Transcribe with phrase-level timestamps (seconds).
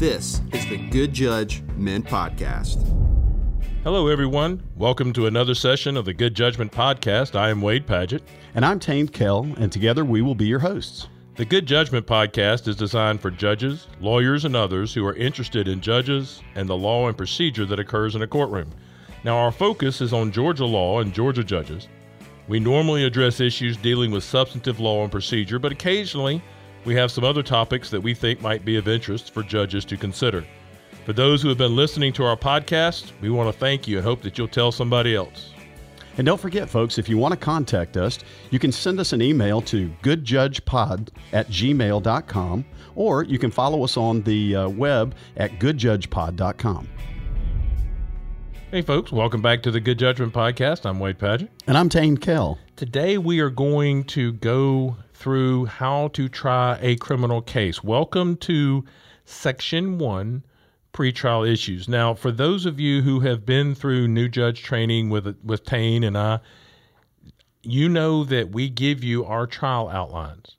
[0.00, 2.78] This is the Good Judge Men Podcast.
[3.84, 4.62] Hello, everyone.
[4.74, 7.38] Welcome to another session of the Good Judgment Podcast.
[7.38, 8.22] I am Wade Padgett.
[8.54, 11.08] And I'm Tain Kell, and together we will be your hosts.
[11.36, 15.82] The Good Judgment Podcast is designed for judges, lawyers, and others who are interested in
[15.82, 18.70] judges and the law and procedure that occurs in a courtroom.
[19.22, 21.88] Now, our focus is on Georgia law and Georgia judges.
[22.48, 26.42] We normally address issues dealing with substantive law and procedure, but occasionally
[26.84, 29.96] we have some other topics that we think might be of interest for judges to
[29.96, 30.44] consider.
[31.04, 34.06] For those who have been listening to our podcast, we want to thank you and
[34.06, 35.50] hope that you'll tell somebody else.
[36.16, 38.18] And don't forget, folks, if you want to contact us,
[38.50, 43.96] you can send us an email to goodjudgepod at gmail.com, or you can follow us
[43.96, 46.88] on the uh, web at goodjudgepod.com.
[48.70, 50.86] Hey, folks, welcome back to the Good Judgment Podcast.
[50.86, 51.48] I'm Wade Padgett.
[51.66, 52.58] And I'm Tain Kell.
[52.76, 57.84] Today, we are going to go through how to try a criminal case.
[57.84, 58.82] Welcome to
[59.26, 60.42] Section 1
[60.94, 61.86] pretrial issues.
[61.86, 66.02] Now, for those of you who have been through new judge training with with Tain
[66.04, 66.40] and I,
[67.62, 70.56] you know that we give you our trial outlines.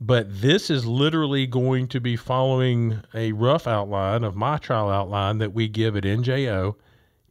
[0.00, 5.38] But this is literally going to be following a rough outline of my trial outline
[5.38, 6.74] that we give at NJO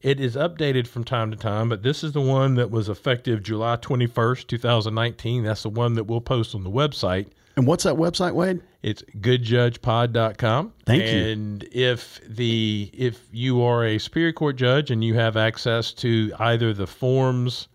[0.02, 3.44] it is updated from time to time, but this is the one that was effective
[3.44, 5.44] July 21st, 2019.
[5.44, 7.28] That's the one that we'll post on the website.
[7.58, 8.62] And what's that website, Wade?
[8.82, 10.74] It's goodjudgepod.com.
[10.86, 11.32] Thank and you.
[11.32, 16.32] And if the if you are a Superior Court judge and you have access to
[16.40, 17.68] either the forms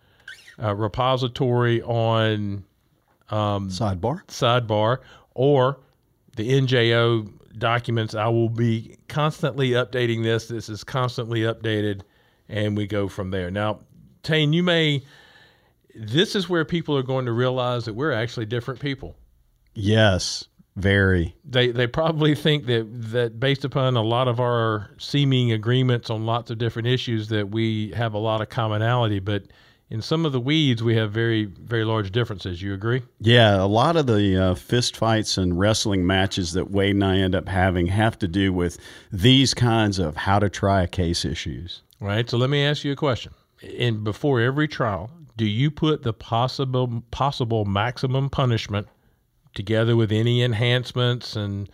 [0.62, 2.64] uh, repository on
[3.28, 4.98] um, sidebar sidebar
[5.34, 5.80] or
[6.36, 10.48] the NJO documents, I will be constantly updating this.
[10.48, 12.00] This is constantly updated
[12.48, 13.50] and we go from there.
[13.50, 13.80] Now,
[14.22, 15.02] Tain, you may.
[15.94, 19.14] This is where people are going to realize that we're actually different people.
[19.74, 21.36] Yes, very.
[21.44, 26.26] They they probably think that that based upon a lot of our seeming agreements on
[26.26, 29.44] lots of different issues that we have a lot of commonality, but
[29.90, 32.60] in some of the weeds we have very very large differences.
[32.60, 33.02] You agree?
[33.20, 37.18] Yeah, a lot of the uh, fist fights and wrestling matches that Wade and I
[37.18, 38.78] end up having have to do with
[39.12, 41.82] these kinds of how to try a case issues.
[42.00, 42.28] Right.
[42.28, 43.32] So let me ask you a question.
[43.62, 48.88] In before every trial, do you put the possible possible maximum punishment
[49.54, 51.68] together with any enhancements and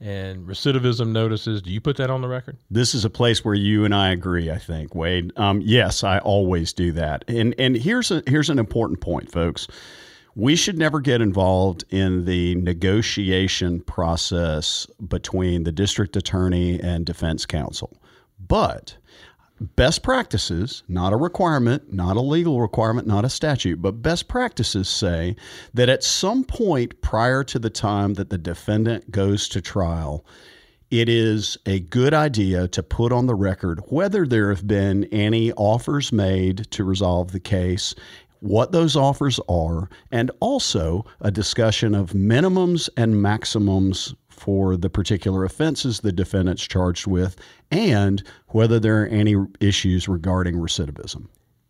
[0.00, 1.62] and recidivism notices?
[1.62, 2.58] Do you put that on the record?
[2.70, 4.50] This is a place where you and I agree.
[4.50, 5.32] I think Wade.
[5.36, 7.24] Um, yes, I always do that.
[7.28, 9.66] And and here's a here's an important point, folks.
[10.34, 17.46] We should never get involved in the negotiation process between the district attorney and defense
[17.46, 17.96] counsel.
[18.38, 18.98] But
[19.60, 24.88] best practices, not a requirement, not a legal requirement, not a statute, but best practices
[24.88, 25.36] say
[25.74, 30.24] that at some point prior to the time that the defendant goes to trial,
[30.90, 35.52] it is a good idea to put on the record whether there have been any
[35.52, 37.94] offers made to resolve the case
[38.40, 45.44] what those offers are, and also a discussion of minimums and maximums for the particular
[45.44, 47.36] offenses the defendant's charged with
[47.70, 51.26] and whether there are any issues regarding recidivism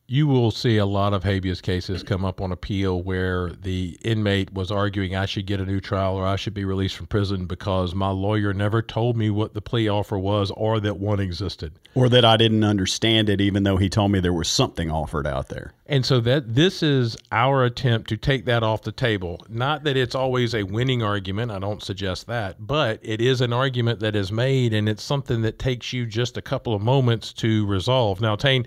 [0.08, 4.52] you will see a lot of habeas cases come up on appeal where the inmate
[4.52, 7.46] was arguing I should get a new trial or I should be released from prison
[7.46, 11.72] because my lawyer never told me what the plea offer was or that one existed.
[11.94, 15.26] Or that I didn't understand it even though he told me there was something offered
[15.26, 15.72] out there.
[15.86, 19.44] And so that this is our attempt to take that off the table.
[19.48, 23.52] Not that it's always a winning argument, I don't suggest that, but it is an
[23.52, 27.32] argument that is made and it's something that takes you just a couple of moments
[27.34, 28.20] to resolve.
[28.20, 28.66] Now, Tain,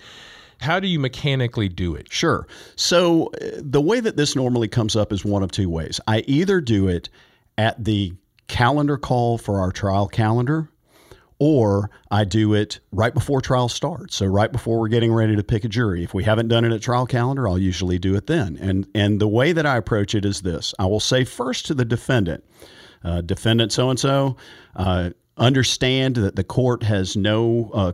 [0.60, 2.12] how do you mechanically do it?
[2.12, 2.48] Sure.
[2.76, 6.00] So uh, the way that this normally comes up is one of two ways.
[6.08, 7.10] I either do it
[7.58, 8.14] at the
[8.48, 10.70] calendar call for our trial calendar,
[11.40, 14.16] or I do it right before trial starts.
[14.16, 16.04] So right before we're getting ready to pick a jury.
[16.04, 18.58] If we haven't done it at trial calendar, I'll usually do it then.
[18.60, 21.74] And and the way that I approach it is this: I will say first to
[21.74, 22.44] the defendant,
[23.04, 24.36] uh, defendant so and so,
[25.38, 27.94] understand that the court has no uh,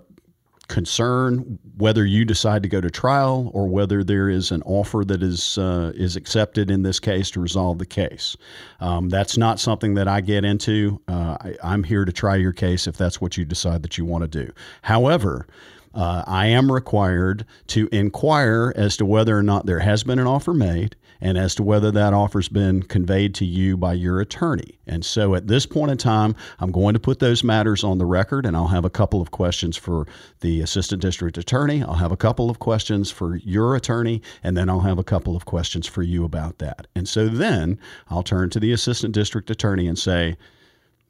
[0.67, 5.21] concern whether you decide to go to trial or whether there is an offer that
[5.21, 8.35] is uh, is accepted in this case to resolve the case.
[8.79, 11.01] Um, that's not something that I get into.
[11.07, 14.06] Uh, I, I'm here to try your case if that's what you decide that you
[14.06, 14.51] want to do.
[14.81, 15.47] However,
[15.94, 20.27] uh, I am required to inquire as to whether or not there has been an
[20.27, 24.77] offer made and as to whether that offer's been conveyed to you by your attorney.
[24.88, 28.06] And so at this point in time, I'm going to put those matters on the
[28.06, 30.07] record and I'll have a couple of questions for
[30.41, 31.83] the assistant district attorney.
[31.83, 35.35] I'll have a couple of questions for your attorney, and then I'll have a couple
[35.35, 36.88] of questions for you about that.
[36.95, 37.79] And so then
[38.09, 40.35] I'll turn to the assistant district attorney and say,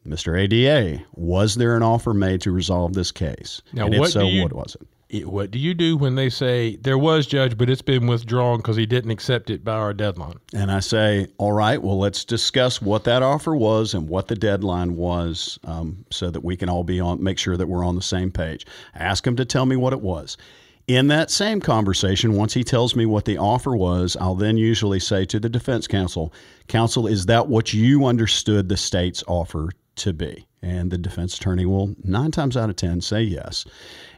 [0.07, 0.39] Mr.
[0.39, 3.61] ADA, was there an offer made to resolve this case?
[3.73, 4.87] Now, and if so, you- what was it?
[5.09, 8.57] It- what do you do when they say there was judge, but it's been withdrawn
[8.57, 10.37] because he didn't accept it by our deadline?
[10.53, 14.35] And I say, all right, well, let's discuss what that offer was and what the
[14.35, 17.95] deadline was um, so that we can all be on, make sure that we're on
[17.95, 18.65] the same page.
[18.95, 20.37] Ask him to tell me what it was.
[20.87, 24.99] In that same conversation, once he tells me what the offer was, I'll then usually
[24.99, 26.31] say to the defense counsel,
[26.67, 30.47] Counsel, is that what you understood the state's offer to be?
[30.61, 33.65] And the defense attorney will nine times out of 10 say yes.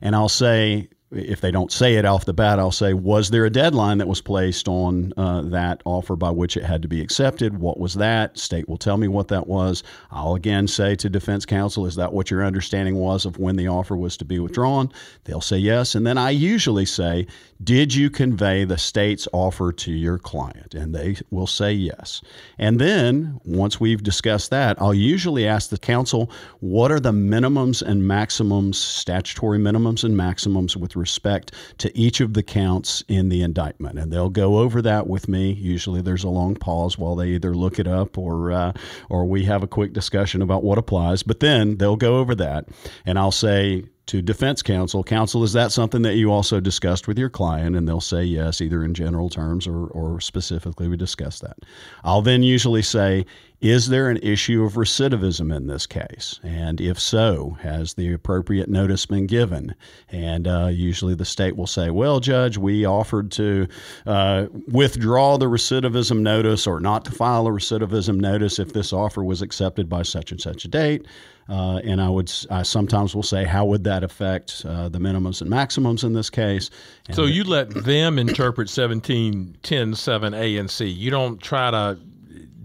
[0.02, 3.46] And I'll say, if they don't say it off the bat, I'll say, was there
[3.46, 7.00] a deadline that was placed on uh, that offer by which it had to be
[7.00, 7.60] accepted?
[7.60, 8.38] What was that?
[8.38, 9.84] State will tell me what that was.
[10.12, 13.70] I'll again say to defense counsel, is that what your understanding was of when the
[13.70, 14.92] offer was to be withdrawn?
[15.24, 15.96] They'll say yes.
[15.96, 17.28] And then I usually say,
[17.64, 20.74] did you convey the state's offer to your client?
[20.74, 22.22] And they will say yes.
[22.58, 27.82] And then once we've discussed that, I'll usually ask the counsel, what are the minimums
[27.82, 33.42] and maximums, statutory minimums and maximums with respect to each of the counts in the
[33.44, 33.98] indictment?
[34.00, 35.54] And they'll go over that with me.
[35.54, 38.74] Usually there's a long pause while they either look it up or, uh,
[39.10, 41.24] or we have a quick discussion about what applies.
[41.24, 42.68] But then they'll go over that.
[43.06, 47.20] And I'll say, to defense counsel, counsel, is that something that you also discussed with
[47.20, 47.76] your client?
[47.76, 51.58] And they'll say yes, either in general terms or, or specifically we discussed that.
[52.06, 53.26] I'll then usually say,
[53.60, 56.40] is there an issue of recidivism in this case?
[56.44, 59.74] And if so, has the appropriate notice been given?
[60.10, 63.68] And uh, usually the state will say, well, Judge, we offered to
[64.06, 69.24] uh, withdraw the recidivism notice or not to file a recidivism notice if this offer
[69.24, 71.08] was accepted by such and such a date.
[71.50, 75.42] Uh, and I would I sometimes will say, how would that affect uh, the minimums
[75.42, 76.70] and maximums in this case?
[77.08, 80.88] And So you let them interpret 17, 10, 7, A and C.
[80.88, 81.98] You don't try to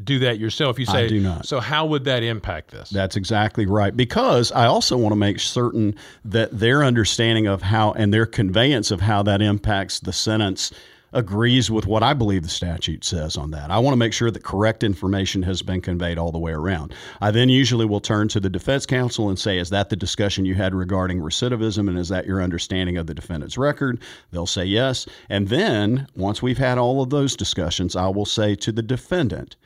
[0.05, 0.79] do that yourself.
[0.79, 1.47] You say, I do not.
[1.47, 2.91] So how would that impact this?
[2.91, 3.97] That's exactly right.
[3.97, 5.95] Because I also want to make certain
[6.25, 10.73] that their understanding of how and their conveyance of how that impacts the sentence
[11.13, 13.71] agrees with what I believe the statute says on that.
[13.71, 16.95] I want to make sure that correct information has been conveyed all the way around.
[17.21, 20.45] I then usually will turn to the defense counsel and say, Is that the discussion
[20.45, 21.89] you had regarding recidivism?
[21.89, 24.01] And is that your understanding of the defendant's record?
[24.31, 25.07] They'll say yes.
[25.29, 29.57] And then once we've had all of those discussions, I will say to the defendant,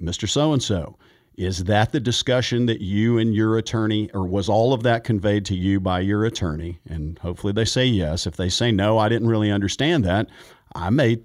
[0.00, 0.28] Mr.
[0.28, 0.96] So and so,
[1.36, 5.44] is that the discussion that you and your attorney, or was all of that conveyed
[5.46, 6.80] to you by your attorney?
[6.86, 8.26] And hopefully they say yes.
[8.26, 10.28] If they say no, I didn't really understand that,
[10.74, 11.20] I may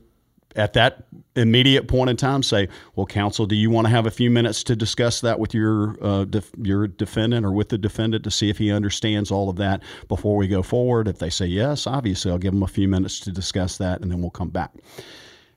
[0.56, 1.06] at that
[1.36, 4.63] immediate point in time say, "Well, counsel, do you want to have a few minutes
[4.66, 8.50] to discuss that with your uh, def- your defendant or with the defendant to see
[8.50, 12.31] if he understands all of that before we go forward?" If they say yes, obviously
[12.31, 14.72] I'll give them a few minutes to discuss that, and then we'll come back.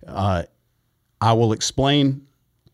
[0.07, 0.45] Uh,
[1.21, 2.27] I will explain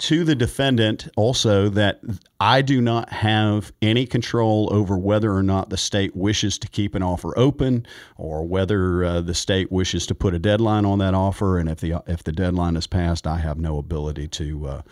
[0.04, 1.98] to the defendant also that
[2.38, 6.94] I do not have any control over whether or not the state wishes to keep
[6.94, 7.86] an offer open
[8.18, 11.56] or whether uh, the state wishes to put a deadline on that offer.
[11.56, 14.82] And if the if the deadline is passed, I have no ability to uh,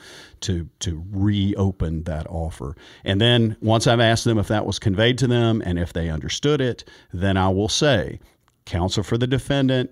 [0.40, 2.74] to to reopen that offer.
[3.04, 6.08] And then once I've asked them if that was conveyed to them and if they
[6.08, 8.18] understood it, then I will say,
[8.64, 9.90] counsel for the defendant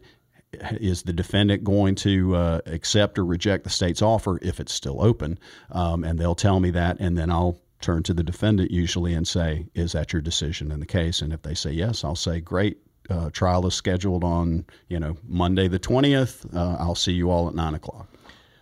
[0.52, 5.02] is the defendant going to uh, accept or reject the state's offer if it's still
[5.02, 5.38] open?
[5.70, 9.26] Um, and they'll tell me that, and then I'll turn to the defendant usually and
[9.26, 12.40] say, "Is that your decision in the case?" And if they say yes, I'll say,
[12.40, 12.78] "Great."
[13.09, 16.47] Uh, trial is scheduled on you know Monday the twentieth.
[16.54, 18.09] Uh, I'll see you all at nine o'clock.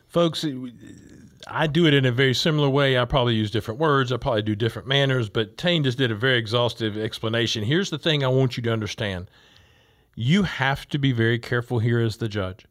[0.07, 0.45] Folks,
[1.47, 2.99] I do it in a very similar way.
[2.99, 4.11] I probably use different words.
[4.11, 7.63] I probably do different manners, but Tain just did a very exhaustive explanation.
[7.63, 9.31] Here's the thing I want you to understand
[10.21, 12.67] you have to be very careful here as the judge.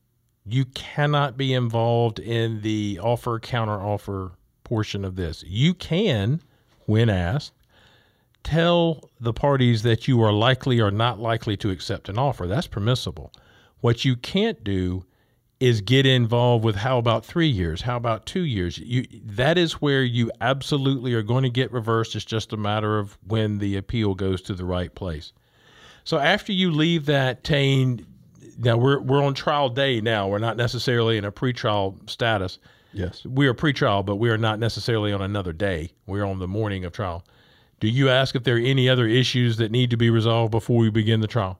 [0.45, 4.33] You cannot be involved in the offer counter offer
[4.65, 5.45] portion of this.
[5.47, 6.41] You can,
[6.87, 7.53] when asked,
[8.43, 12.47] tell the parties that you are likely or not likely to accept an offer.
[12.47, 13.31] That's permissible.
[13.79, 15.05] What you can't do
[15.61, 17.83] is get involved with how about three years?
[17.83, 18.77] How about two years?
[18.77, 22.13] You that is where you absolutely are going to get reversed.
[22.13, 25.31] It's just a matter of when the appeal goes to the right place.
[26.07, 28.05] So after you leave that Tain,
[28.57, 30.29] now we're we're on trial day now.
[30.29, 32.59] We're not necessarily in a pretrial status.
[32.93, 33.25] Yes.
[33.25, 35.91] We are pretrial, but we are not necessarily on another day.
[36.05, 37.25] We're on the morning of trial.
[37.81, 40.77] Do you ask if there are any other issues that need to be resolved before
[40.77, 41.59] we begin the trial?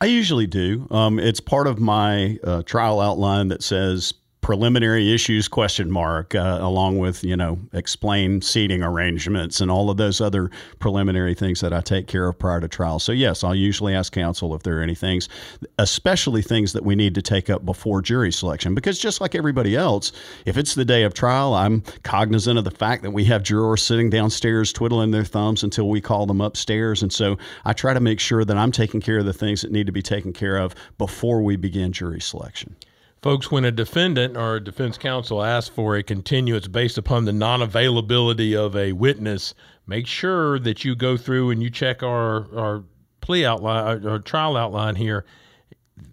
[0.00, 0.88] I usually do.
[0.90, 4.12] Um, it's part of my uh, trial outline that says
[4.48, 9.98] preliminary issues question mark, uh, along with you know explain seating arrangements and all of
[9.98, 12.98] those other preliminary things that I take care of prior to trial.
[12.98, 15.28] So yes, I'll usually ask counsel if there are any things,
[15.76, 19.76] especially things that we need to take up before jury selection, because just like everybody
[19.76, 20.12] else,
[20.46, 23.82] if it's the day of trial, I'm cognizant of the fact that we have jurors
[23.82, 27.36] sitting downstairs twiddling their thumbs until we call them upstairs, and so
[27.66, 29.92] I try to make sure that I'm taking care of the things that need to
[29.92, 32.74] be taken care of before we begin jury selection.
[33.20, 37.32] Folks, when a defendant or a defense counsel asks for a continuance based upon the
[37.32, 39.54] non availability of a witness,
[39.86, 42.84] make sure that you go through and you check our, our
[43.20, 45.24] plea outline, uh, our trial outline here.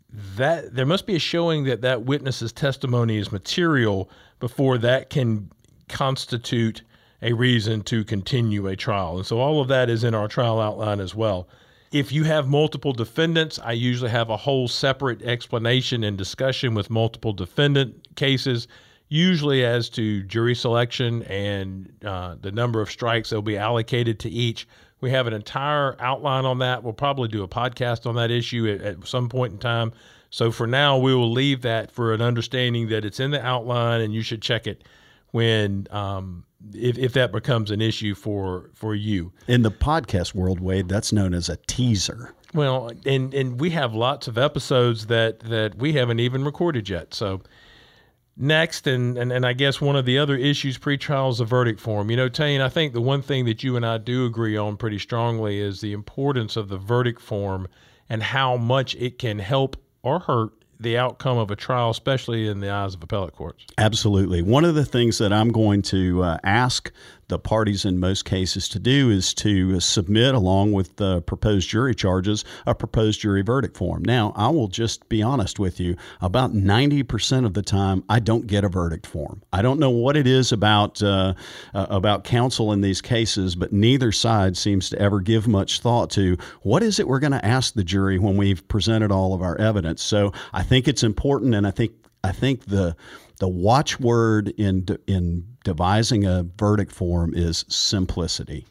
[0.09, 4.09] That there must be a showing that that witness's testimony is material
[4.39, 5.51] before that can
[5.87, 6.81] constitute
[7.21, 9.17] a reason to continue a trial.
[9.17, 11.47] And so all of that is in our trial outline as well.
[11.95, 16.89] If you have multiple defendants, I usually have a whole separate explanation and discussion with
[16.89, 18.67] multiple defendant cases,
[19.07, 24.19] usually as to jury selection and uh, the number of strikes that will be allocated
[24.19, 24.67] to each.
[24.99, 26.83] We have an entire outline on that.
[26.83, 29.93] We'll probably do a podcast on that issue at, at some point in time.
[30.31, 34.01] So for now, we will leave that for an understanding that it's in the outline
[34.01, 34.83] and you should check it
[35.31, 39.31] when um, if, if that becomes an issue for for you.
[39.47, 42.33] In the podcast world, Wade, that's known as a teaser.
[42.53, 47.13] Well, and and we have lots of episodes that that we haven't even recorded yet.
[47.13, 47.41] So
[48.37, 51.79] next, and and, and I guess one of the other issues pre-trial is the verdict
[51.79, 52.09] form.
[52.09, 54.77] You know, Tain, I think the one thing that you and I do agree on
[54.77, 57.67] pretty strongly is the importance of the verdict form
[58.09, 62.59] and how much it can help or hurt the outcome of a trial, especially in
[62.59, 63.65] the eyes of appellate courts.
[63.77, 64.41] Absolutely.
[64.41, 66.91] One of the things that I'm going to uh, ask
[67.27, 71.95] the parties in most cases to do is to submit, along with the proposed jury
[71.95, 74.03] charges, a proposed jury verdict form.
[74.03, 78.47] Now, I will just be honest with you about 90% of the time, I don't
[78.47, 79.41] get a verdict form.
[79.51, 81.33] I don't know what it is about, uh,
[81.73, 86.09] uh, about counsel in these cases, but neither side seems to ever give much thought
[86.11, 89.41] to what is it we're going to ask the jury when we've presented all of
[89.41, 90.01] our evidence.
[90.01, 92.95] So I think it's important, and I think I think the
[93.39, 98.65] the watchword in in devising a verdict form is simplicity.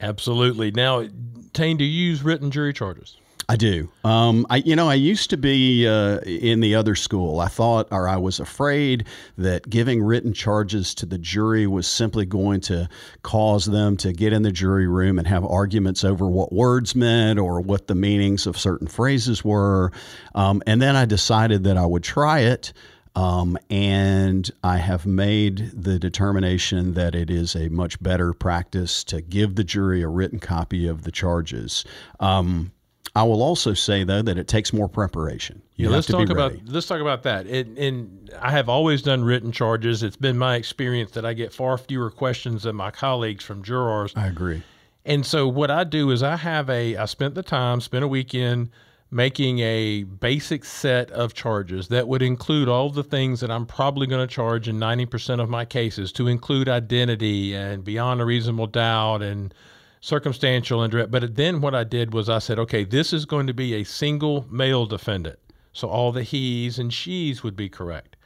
[0.00, 0.70] Absolutely.
[0.70, 1.06] Now,
[1.52, 3.16] Tain, do you use written jury charges?
[3.50, 3.90] I do.
[4.04, 7.40] Um, I, you know, I used to be uh, in the other school.
[7.40, 9.06] I thought, or I was afraid
[9.38, 12.88] that giving written charges to the jury was simply going to
[13.22, 17.40] cause them to get in the jury room and have arguments over what words meant
[17.40, 19.90] or what the meanings of certain phrases were.
[20.36, 22.72] Um, and then I decided that I would try it.
[23.16, 29.20] Um, and I have made the determination that it is a much better practice to
[29.20, 31.84] give the jury a written copy of the charges.
[32.20, 32.72] Um,
[33.16, 35.60] I will also say though that it takes more preparation.
[35.74, 37.46] You yeah, let's talk about let's talk about that.
[37.46, 40.02] It, and I have always done written charges.
[40.04, 44.12] It's been my experience that I get far fewer questions than my colleagues from jurors.
[44.14, 44.62] I agree.
[45.04, 48.08] And so what I do is I have a I spent the time, spent a
[48.08, 48.70] weekend
[49.10, 54.06] making a basic set of charges that would include all the things that I'm probably
[54.06, 58.68] going to charge in 90% of my cases to include identity and beyond a reasonable
[58.68, 59.52] doubt and
[60.00, 61.10] circumstantial and direct.
[61.10, 63.84] But then what I did was I said, okay, this is going to be a
[63.84, 65.38] single male defendant.
[65.72, 68.16] So all the he's and she's would be correct.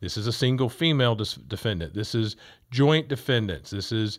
[0.00, 1.94] This is a single female defendant.
[1.94, 2.36] This is
[2.70, 3.70] joint defendants.
[3.70, 4.18] This is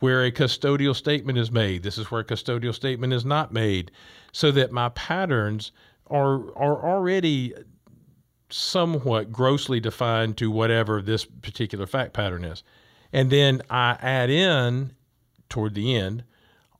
[0.00, 1.82] where a custodial statement is made.
[1.82, 3.90] This is where a custodial statement is not made,
[4.34, 5.70] so that my patterns
[6.08, 7.54] are are already
[8.50, 12.64] somewhat grossly defined to whatever this particular fact pattern is.
[13.12, 14.92] And then I add in
[15.48, 16.24] toward the end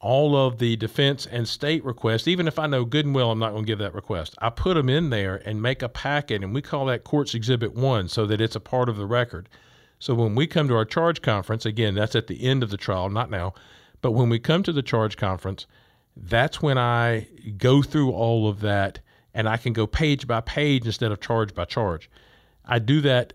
[0.01, 3.39] all of the defense and state requests, even if I know good and well I'm
[3.39, 4.35] not going to give that request.
[4.39, 7.73] I put them in there and make a packet, and we call that Courts Exhibit
[7.75, 9.49] 1 so that it's a part of the record.
[10.01, 12.77] So when we come to our charge conference, again, that's at the end of the
[12.77, 13.55] trial, not now,
[14.03, 15.67] but when we come to the charge conference,
[16.17, 17.27] that's when I
[17.59, 19.01] go through all of that
[19.33, 22.09] and I can go page by page instead of charge by charge.
[22.65, 23.33] I do that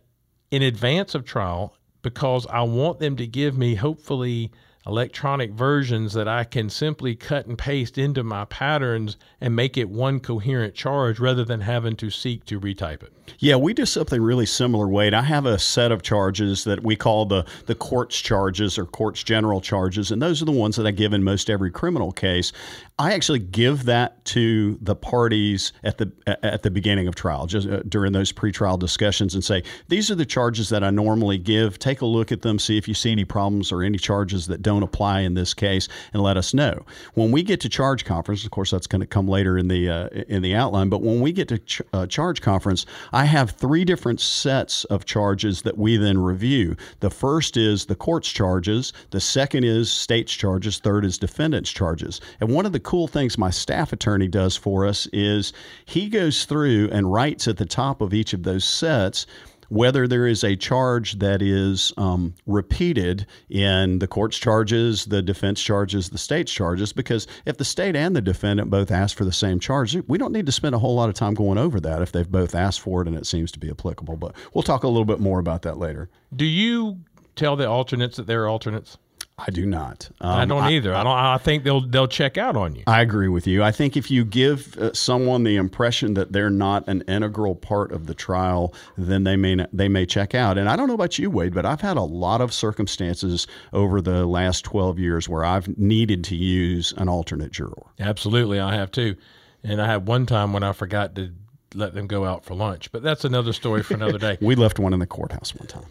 [0.50, 4.52] in advance of trial because I want them to give me, hopefully,
[4.88, 9.90] electronic versions that I can simply cut and paste into my patterns and make it
[9.90, 13.14] one coherent charge rather than having to seek to retype it.
[13.38, 15.14] Yeah, we do something really similar, Wade.
[15.14, 19.24] I have a set of charges that we call the the courts charges or courts
[19.24, 22.52] general charges, and those are the ones that I give in most every criminal case.
[22.98, 26.12] I actually give that to the parties at the
[26.44, 30.16] at the beginning of trial, just uh, during those pretrial discussions, and say these are
[30.16, 31.80] the charges that I normally give.
[31.80, 34.62] Take a look at them, see if you see any problems or any charges that
[34.62, 36.86] don't apply in this case and let us know.
[37.14, 39.90] When we get to charge conference, of course, that's going to come later in the
[39.90, 40.90] uh, in the outline.
[40.90, 45.06] But when we get to ch- uh, charge conference, I have three different sets of
[45.06, 46.76] charges that we then review.
[47.00, 48.94] The first is the court's charges.
[49.12, 50.80] The second is state's charges.
[50.80, 52.22] Third is defendant's charges.
[52.40, 55.54] And one of the cool things my staff attorney does for us is
[55.86, 59.26] he goes through and writes at the top of each of those sets
[59.70, 65.62] whether there is a charge that is um, repeated in the court's charges, the defense
[65.62, 69.32] charges, the state's charges, because if the state and the defendant both ask for the
[69.32, 72.02] same charge, we don't need to spend a whole lot of time going over that
[72.02, 74.18] if they've both asked for it and it seems to be applicable.
[74.18, 76.10] But we'll talk a little bit more about that later.
[76.36, 77.00] Do you
[77.36, 78.98] tell the alternates that they're alternates?
[79.46, 80.10] I do not.
[80.22, 80.94] Um, I don't either.
[80.94, 81.18] I, I, don't.
[81.18, 82.84] I think they'll they'll check out on you.
[82.88, 83.64] I agree with you.
[83.64, 87.92] I think if you give uh, someone the impression that they're not an integral part
[87.92, 90.58] of the trial, then they may not, they may check out.
[90.58, 94.02] And I don't know about you, Wade, but I've had a lot of circumstances over
[94.02, 97.88] the last twelve years where I've needed to use an alternate juror.
[98.00, 99.16] Absolutely, I have too.
[99.64, 101.32] And I had one time when I forgot to
[101.76, 104.38] let them go out for lunch, but that's another story for another day.
[104.42, 105.86] we left one in the courthouse one time.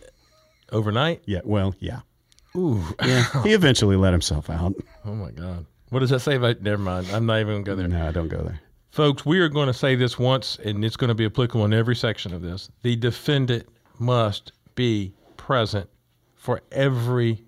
[0.70, 1.22] Overnight?
[1.24, 1.40] Yeah.
[1.44, 2.00] Well, yeah.
[2.56, 2.82] Ooh.
[3.04, 3.24] Yeah.
[3.42, 4.74] he eventually let himself out.
[5.04, 5.66] Oh my God.
[5.90, 6.60] What does that say about?
[6.62, 7.08] Never mind.
[7.12, 7.88] I'm not even going to go there.
[7.88, 8.60] No, I don't go there.
[8.90, 11.72] Folks, we are going to say this once, and it's going to be applicable in
[11.72, 12.70] every section of this.
[12.82, 13.66] The defendant
[13.98, 15.88] must be present
[16.34, 17.44] for every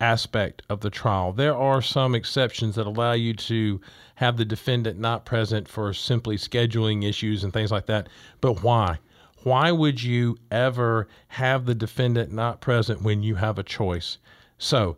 [0.00, 1.32] aspect of the trial.
[1.32, 3.80] There are some exceptions that allow you to
[4.16, 8.08] have the defendant not present for simply scheduling issues and things like that.
[8.40, 8.98] But why?
[9.42, 14.18] Why would you ever have the defendant not present when you have a choice?
[14.58, 14.96] So,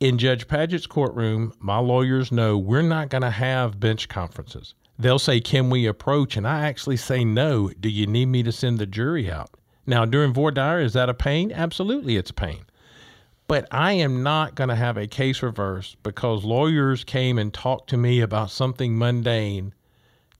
[0.00, 4.74] in Judge Padgett's courtroom, my lawyers know we're not going to have bench conferences.
[4.98, 6.36] They'll say, Can we approach?
[6.36, 7.70] And I actually say, No.
[7.80, 9.50] Do you need me to send the jury out?
[9.86, 11.52] Now, during voir dire, is that a pain?
[11.52, 12.64] Absolutely, it's a pain.
[13.46, 17.90] But I am not going to have a case reversed because lawyers came and talked
[17.90, 19.74] to me about something mundane.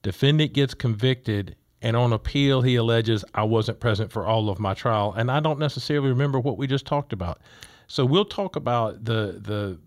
[0.01, 4.73] Defendant gets convicted, and on appeal, he alleges I wasn't present for all of my
[4.73, 5.13] trial.
[5.15, 7.39] And I don't necessarily remember what we just talked about.
[7.87, 9.77] So we'll talk about the the.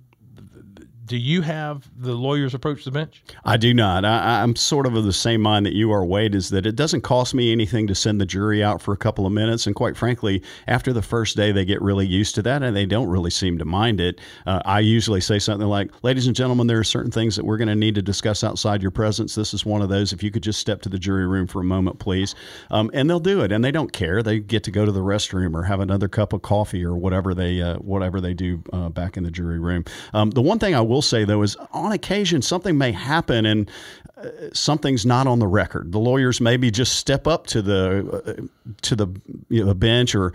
[1.09, 3.23] Do you have the lawyers approach the bench?
[3.43, 4.05] I do not.
[4.05, 6.77] I, am sort of of the same mind that you are, Wade, is that it
[6.77, 9.67] doesn't cost me anything to send the jury out for a couple of minutes.
[9.67, 12.85] And quite frankly, after the first day, they get really used to that and they
[12.85, 14.21] don't really seem to mind it.
[14.45, 17.56] Uh, I usually say something like, Ladies and gentlemen, there are certain things that we're
[17.56, 19.35] going to need to discuss outside your presence.
[19.35, 20.13] This is one of those.
[20.13, 22.35] If you could just step to the jury room for a moment, please.
[22.71, 23.50] Um, and they'll do it.
[23.50, 24.23] And they don't care.
[24.23, 27.32] They get to go to the restroom or have another cup of coffee or whatever
[27.32, 29.87] they, uh, whatever they do uh, back in the jury room.
[30.13, 33.71] Um, the one thing I will say, though, is on occasion something may happen and
[34.17, 35.93] uh, something's not on the record.
[35.93, 39.08] The lawyers maybe just step up to the uh, to the
[39.49, 40.32] you know, bench, or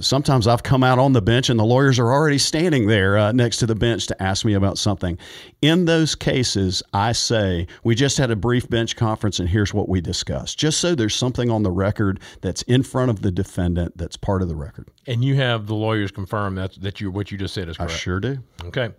[0.00, 3.32] sometimes I've come out on the bench and the lawyers are already standing there uh,
[3.32, 5.18] next to the bench to ask me about something.
[5.62, 9.88] In those cases, I say we just had a brief bench conference and here's what
[9.88, 13.96] we discussed, just so there's something on the record that's in front of the defendant
[13.96, 14.88] that's part of the record.
[15.06, 17.92] And you have the lawyers confirm that that you what you just said is correct.
[17.92, 18.38] I sure do.
[18.64, 18.90] Okay.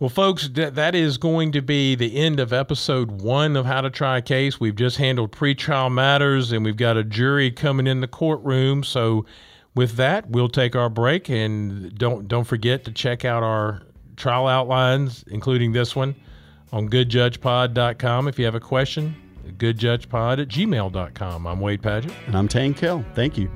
[0.00, 3.90] Well, folks, that, is going to be the end of episode one of How to
[3.90, 4.58] Try a Case.
[4.58, 8.82] We've just handled pretrial matters and we've got a jury coming in the courtroom.
[8.82, 9.26] So,
[9.74, 13.82] with that, we'll take our break and don't don't forget to check out our
[14.16, 16.16] trial outlines, including this one,
[16.72, 18.26] on goodjudgepod.com.
[18.26, 19.14] If you have a question,
[19.58, 21.46] goodjudgepod at gmail.com.
[21.46, 22.14] I'm Wade Padgett.
[22.26, 23.04] And I'm Tain Kell.
[23.14, 23.50] Thank you.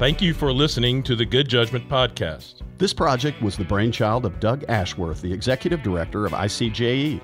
[0.00, 2.62] Thank you for listening to the Good Judgment Podcast.
[2.78, 7.20] This project was the brainchild of Doug Ashworth, the executive director of ICJE.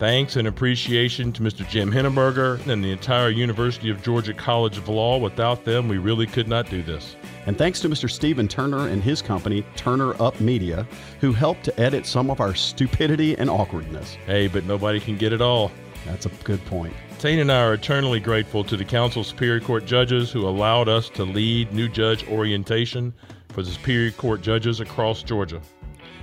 [0.00, 1.66] Thanks and appreciation to Mr.
[1.68, 5.18] Jim Henneberger and the entire University of Georgia College of Law.
[5.18, 7.14] Without them, we really could not do this.
[7.46, 8.10] And thanks to Mr.
[8.10, 10.84] Stephen Turner and his company, Turner Up Media,
[11.20, 14.16] who helped to edit some of our stupidity and awkwardness.
[14.26, 15.70] Hey, but nobody can get it all.
[16.06, 16.94] That's a good point.
[17.18, 20.88] Tain and I are eternally grateful to the Council of Superior Court judges who allowed
[20.88, 23.12] us to lead new judge orientation
[23.48, 25.60] for the Superior Court judges across Georgia.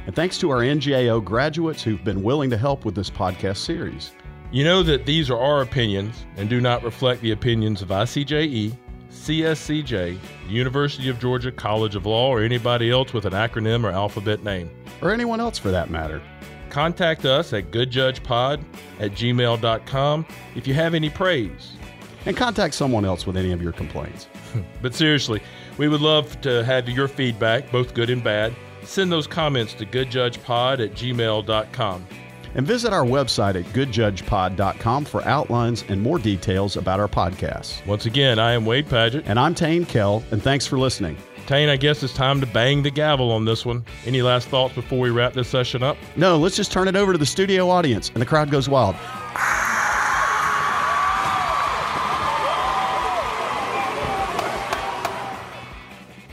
[0.06, 4.12] And thanks to our NJO graduates who've been willing to help with this podcast series.
[4.52, 8.78] You know that these are our opinions and do not reflect the opinions of ICJE,
[9.10, 10.17] CSCJ,
[10.48, 14.69] University of Georgia College of Law, or anybody else with an acronym or alphabet name.
[15.02, 16.22] Or anyone else for that matter.
[16.74, 18.64] Contact us at goodjudgepod
[19.00, 21.74] at gmail.com if you have any praise.
[22.26, 24.28] And contact someone else with any of your complaints.
[24.82, 25.40] but seriously,
[25.78, 28.56] we would love to have your feedback, both good and bad.
[28.82, 32.08] Send those comments to goodjudgepod at gmail.com.
[32.56, 37.86] And visit our website at goodjudgepod.com for outlines and more details about our podcasts.
[37.86, 39.24] Once again, I am Wade Padgett.
[39.28, 41.18] And I'm Tain Kell, and thanks for listening.
[41.45, 43.84] Tain, I guess it's time to bang the gavel on this one.
[44.06, 45.97] Any last thoughts before we wrap this session up?
[46.15, 48.95] No, let's just turn it over to the studio audience, and the crowd goes wild.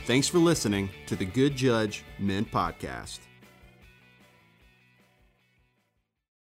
[0.06, 3.20] Thanks for listening to the Good Judge Men Podcast.